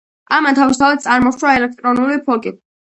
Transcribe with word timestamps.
ამან, 0.37 0.57
თავისთავად, 0.59 1.03
წარმოშვა 1.05 1.55
ელექტრონული 1.61 2.21
ფოლკი. 2.29 2.59